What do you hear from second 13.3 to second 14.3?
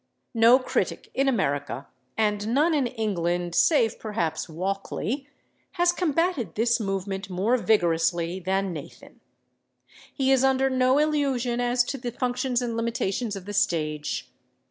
of the stage.